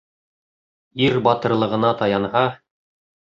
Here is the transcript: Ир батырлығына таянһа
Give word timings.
Ир 1.09 1.17
батырлығына 1.27 1.91
таянһа 1.99 2.45